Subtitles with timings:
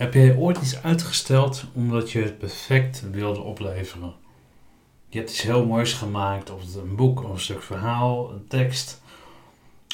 [0.00, 4.14] Heb jij ooit iets uitgesteld omdat je het perfect wilde opleveren?
[5.08, 9.02] Je hebt iets heel moois gemaakt, of een boek, of een stuk verhaal, een tekst.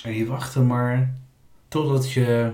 [0.02, 1.14] En je wachtte maar
[1.68, 2.52] totdat je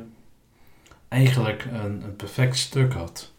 [1.09, 3.33] eigenlijk een, een perfect stuk had.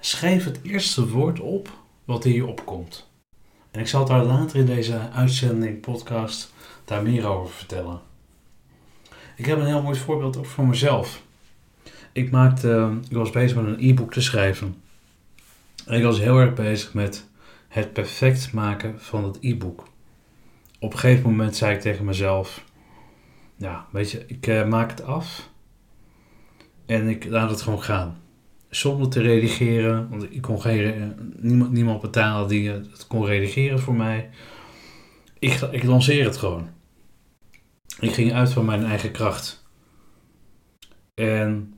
[0.00, 1.70] Schrijf het eerste woord op
[2.04, 3.10] wat in je opkomt.
[3.70, 6.52] En ik zal daar later in deze uitzending, podcast,
[6.84, 8.00] daar meer over vertellen.
[9.36, 11.26] Ik heb een heel mooi voorbeeld ook voor mezelf.
[12.18, 14.74] Ik, maakte, ik was bezig met een e-book te schrijven.
[15.86, 17.28] En ik was heel erg bezig met
[17.68, 19.88] het perfect maken van het e-book.
[20.78, 22.64] Op een gegeven moment zei ik tegen mezelf:
[23.56, 25.50] Ja, weet je, ik uh, maak het af
[26.86, 28.20] en ik laat het gewoon gaan.
[28.68, 33.94] Zonder te redigeren, want ik kon geen, niemand, niemand betalen die het kon redigeren voor
[33.94, 34.30] mij.
[35.38, 36.68] Ik, ik lanceer het gewoon.
[38.00, 39.66] Ik ging uit van mijn eigen kracht.
[41.14, 41.72] En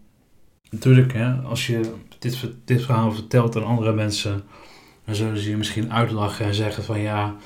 [0.70, 4.42] natuurlijk, hè, als je dit, dit verhaal vertelt aan andere mensen,
[5.04, 7.36] dan zullen ze je misschien uitlachen en zeggen van ja,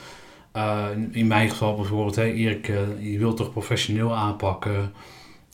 [0.56, 4.92] uh, in mijn geval bijvoorbeeld, hè, Erik, uh, je wilt toch professioneel aanpakken.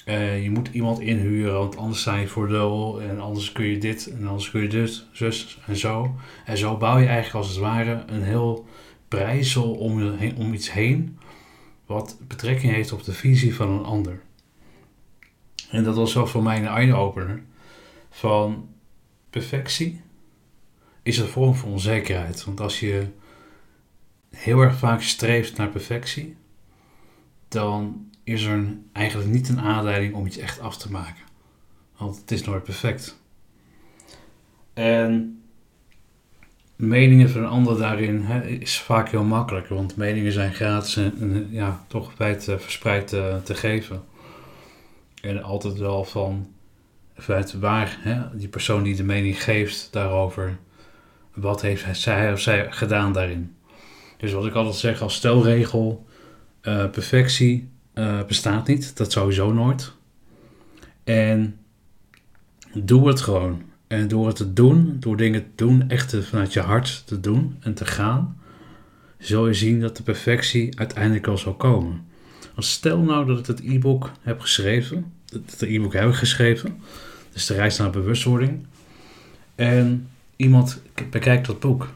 [0.07, 3.79] Uh, je moet iemand inhuren, want anders sta je voor lul en anders kun je
[3.79, 6.15] dit en anders kun je dit, zus en zo.
[6.45, 8.67] En zo bouw je eigenlijk als het ware een heel
[9.09, 11.19] prijzel om, om iets heen
[11.87, 14.21] wat betrekking heeft op de visie van een ander.
[15.71, 17.43] En dat was zo voor mij een eye-opener
[18.11, 18.69] van
[19.31, 20.01] perfectie
[21.03, 22.45] is een vorm van onzekerheid.
[22.45, 23.07] Want als je
[24.31, 26.37] heel erg vaak streeft naar perfectie,
[27.49, 31.25] dan is er eigenlijk niet een aanleiding om iets echt af te maken.
[31.97, 33.19] Want het is nooit perfect.
[34.73, 35.43] En
[36.77, 41.49] meningen van een ander daarin hè, is vaak heel makkelijk, want meningen zijn gratis en,
[41.51, 44.05] ja, toch wijd uh, verspreid te, te geven.
[45.23, 46.55] En altijd wel van
[47.23, 50.59] vanuit waar hè, die persoon die de mening geeft daarover,
[51.35, 53.55] wat heeft zij of zij gedaan daarin.
[54.17, 56.07] Dus wat ik altijd zeg als stelregel,
[56.63, 59.93] uh, perfectie uh, bestaat niet, dat sowieso nooit.
[61.05, 61.59] En
[62.75, 63.63] doe het gewoon.
[63.87, 67.57] En door het te doen, door dingen te doen, echt vanuit je hart te doen
[67.61, 68.41] en te gaan,
[69.19, 72.05] zul je zien dat de perfectie uiteindelijk al zal komen.
[72.55, 76.81] Als stel nou dat ik het e-book heb geschreven, het e-book heb geschreven,
[77.33, 78.67] dus de reis naar bewustwording,
[79.55, 81.93] en iemand bekijkt dat boek.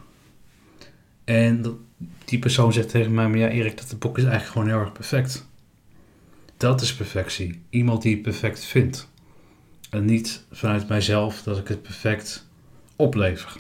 [1.25, 1.79] En
[2.25, 4.93] die persoon zegt tegen mij, maar ja Erik, dat boek is eigenlijk gewoon heel erg
[4.93, 5.47] perfect.
[6.57, 7.63] Dat is perfectie.
[7.71, 9.09] Iemand die het perfect vindt.
[9.91, 12.47] En niet vanuit mijzelf dat ik het perfect
[12.97, 13.57] oplever.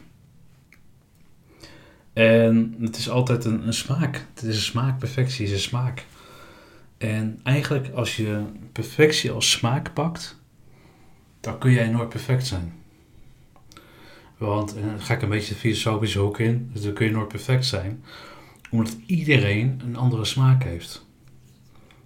[2.13, 4.27] En het is altijd een, een smaak.
[4.35, 4.99] Het is een smaak.
[4.99, 6.05] Perfectie is een smaak.
[6.99, 8.43] En eigenlijk als je
[8.73, 10.39] perfectie als smaak pakt,
[11.45, 12.73] dan kun jij nooit perfect zijn.
[14.37, 17.13] Want, en dan ga ik een beetje de filosofische hoek in, dus dan kun je
[17.13, 18.05] nooit perfect zijn,
[18.71, 21.05] omdat iedereen een andere smaak heeft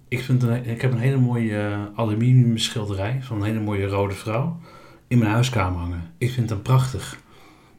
[0.09, 4.13] ik, vind ik heb een hele mooie uh, aluminium schilderij van een hele mooie rode
[4.13, 4.59] vrouw
[5.07, 6.11] in mijn huiskamer hangen.
[6.17, 7.17] Ik vind hem prachtig.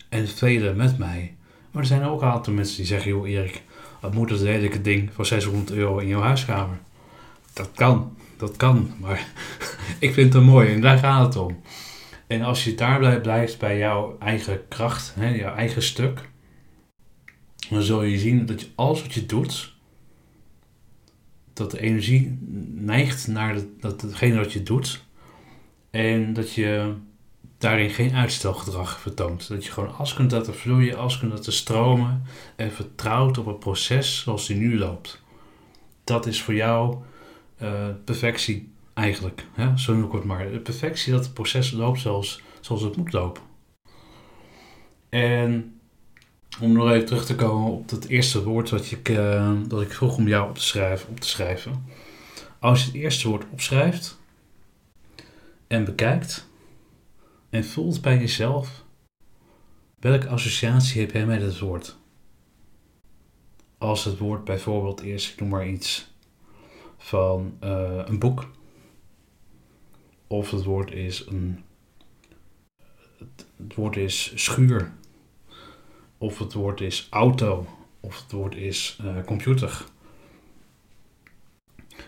[0.08, 1.34] En velen met mij.
[1.70, 3.62] Maar er zijn ook een aantal mensen die zeggen: joh, Erik,
[4.00, 6.78] wat moet dat lelijke ding voor 600 euro in jouw huiskamer?
[7.60, 8.94] Dat kan, dat kan.
[9.00, 9.26] Maar
[9.98, 11.60] ik vind het mooi en daar gaat het om.
[12.26, 16.28] En als je daar blijft bij jouw eigen kracht, hè, jouw eigen stuk,
[17.70, 19.74] dan zul je zien dat je alles wat je doet,
[21.52, 22.38] dat de energie
[22.74, 25.04] neigt naar de, dat hetgene wat je doet.
[25.90, 26.94] En dat je
[27.58, 29.48] daarin geen uitstelgedrag vertoont.
[29.48, 32.22] Dat je gewoon als kunt laten vloeien, als kunt laten stromen.
[32.56, 35.22] En vertrouwt op het proces zoals die nu loopt.
[36.04, 36.96] Dat is voor jou
[37.62, 39.46] uh, perfectie eigenlijk.
[39.52, 39.78] Hè?
[39.78, 40.50] Zo noem ik het maar.
[40.50, 43.42] De perfectie dat het proces loopt zoals, zoals het moet lopen.
[45.08, 45.80] En
[46.60, 49.92] om nog even terug te komen op het eerste woord wat ik, uh, dat ik
[49.92, 51.84] vroeg om jou op te, schrijven, op te schrijven.
[52.58, 54.18] Als je het eerste woord opschrijft
[55.66, 56.48] en bekijkt
[57.50, 58.84] en voelt bij jezelf
[60.00, 61.98] welke associatie heb jij met het woord.
[63.78, 66.09] Als het woord bijvoorbeeld is, ik noem maar iets
[67.00, 68.50] van uh, een boek.
[70.26, 71.62] Of het woord is een.
[73.18, 74.92] Het, het woord is schuur
[76.20, 77.66] of het woord is auto,
[78.00, 79.84] of het woord is uh, computer.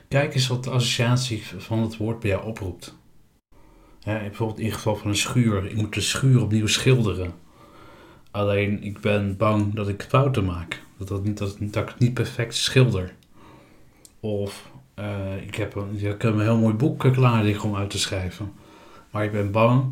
[0.08, 2.96] Kijk eens wat de associatie van het woord bij jou oproept.
[4.00, 5.64] Ja, bijvoorbeeld in geval van een schuur.
[5.66, 7.34] Ik moet de schuur opnieuw schilderen.
[8.30, 10.82] Alleen ik ben bang dat ik fouten maak.
[10.96, 13.14] Dat, dat, niet, dat, dat ik het niet perfect schilder.
[14.20, 14.71] Of
[15.02, 17.98] uh, ik, heb een, ik heb een heel mooi boek klaar liggen om uit te
[17.98, 18.52] schrijven.
[19.10, 19.84] Maar ik ben bang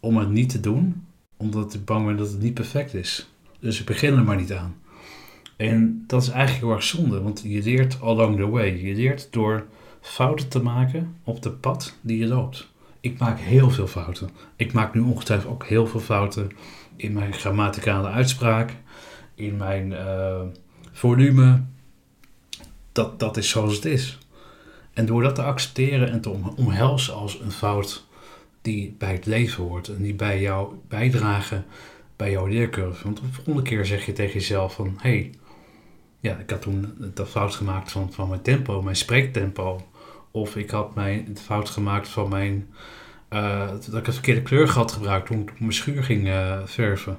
[0.00, 1.06] om het niet te doen,
[1.36, 3.28] omdat ik bang ben dat het niet perfect is.
[3.60, 4.76] Dus ik begin er maar niet aan.
[5.56, 8.82] En dat is eigenlijk heel erg zonde, want je leert along the way.
[8.82, 9.66] Je leert door
[10.00, 12.70] fouten te maken op de pad die je loopt.
[13.00, 14.30] Ik maak heel veel fouten.
[14.56, 16.50] Ik maak nu ongetwijfeld ook heel veel fouten
[16.96, 18.76] in mijn grammaticale uitspraak,
[19.34, 20.40] in mijn uh,
[20.92, 21.62] volume.
[22.92, 24.18] Dat, dat is zoals het is.
[24.92, 28.06] En door dat te accepteren en te omhelzen als een fout
[28.62, 31.64] die bij het leven hoort en die bij jou bijdragen
[32.16, 33.04] bij jouw leercurve.
[33.04, 35.30] Want de volgende keer zeg je tegen jezelf van, hé, hey,
[36.20, 39.86] ja, ik had toen dat fout gemaakt van, van mijn tempo, mijn spreektempo.
[40.30, 42.68] Of ik had mijn, fout gemaakt van mijn,
[43.30, 47.18] uh, dat ik een verkeerde kleur had gebruikt toen ik mijn schuur ging uh, verven.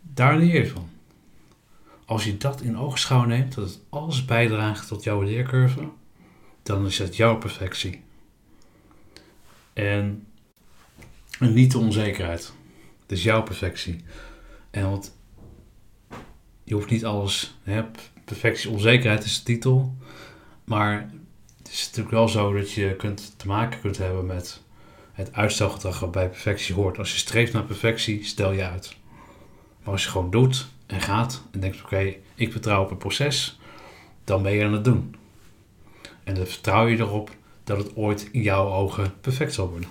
[0.00, 0.88] Daar leer je van.
[2.04, 5.88] Als je dat in oogschouw neemt, dat het alles bijdraagt tot jouw leercurve,
[6.68, 8.02] dan is het jouw perfectie.
[9.72, 10.26] En,
[11.38, 12.52] niet de onzekerheid.
[13.02, 14.04] Het is jouw perfectie.
[14.70, 15.16] En want
[16.64, 17.58] je hoeft niet alles.
[17.62, 17.84] Hè,
[18.24, 19.96] perfectie, onzekerheid is de titel.
[20.64, 21.10] Maar
[21.58, 24.62] het is natuurlijk wel zo dat je kunt, te maken kunt hebben met
[25.12, 26.98] het uitstelgedrag wat bij perfectie hoort.
[26.98, 28.96] Als je streeft naar perfectie, stel je uit.
[29.82, 33.58] Maar als je gewoon doet en gaat en denkt: oké, ik vertrouw op het proces,
[34.24, 35.16] dan ben je aan het doen.
[36.28, 37.30] En dan vertrouw je erop
[37.64, 39.88] dat het ooit in jouw ogen perfect zal worden.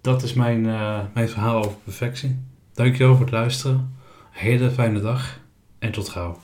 [0.00, 2.38] Dat is mijn, uh, mijn verhaal over perfectie.
[2.72, 3.96] Dankjewel voor het luisteren.
[4.30, 5.40] Hele fijne dag
[5.78, 6.38] en tot gauw.